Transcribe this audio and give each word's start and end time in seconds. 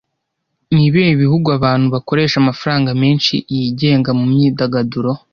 Ni 0.73 0.83
ibihe 0.87 1.11
bihugu 1.21 1.47
abantu 1.57 1.85
bakoresha 1.95 2.35
amafaranga 2.39 2.89
menshi 3.03 3.33
yigenga 3.55 4.09
mu 4.17 4.23
myidagaduro 4.31 5.11